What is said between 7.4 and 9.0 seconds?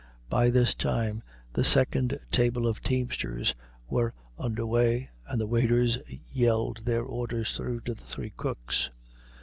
through to the three cooks.